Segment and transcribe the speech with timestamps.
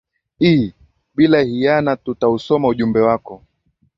[0.39, 0.73] i
[1.15, 3.43] bila hiyana tutausoma ujumbe wako